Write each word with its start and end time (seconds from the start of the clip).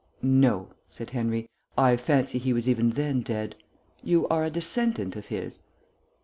"No," 0.23 0.69
said 0.87 1.11
Henry. 1.11 1.47
"I 1.77 1.95
fancy 1.95 2.39
he 2.39 2.53
was 2.53 2.67
even 2.67 2.89
then 2.89 3.21
dead. 3.21 3.53
You 4.01 4.27
are 4.29 4.43
a 4.43 4.49
descendant 4.49 5.15
of 5.15 5.27
his?" 5.27 5.61